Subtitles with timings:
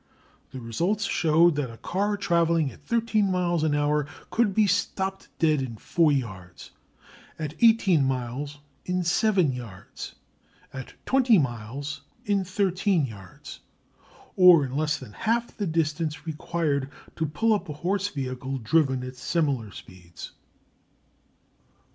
[0.49, 5.27] The results showed that a car travelling at 13 miles an hour could be stopped
[5.37, 6.71] dead in 4 yards;
[7.37, 10.15] at 18 miles in 7 yards;
[10.73, 13.59] at 20 miles in 13 yards;
[14.35, 19.03] or in less than half the distance required to pull up a horse vehicle driven
[19.03, 20.31] at similar speeds.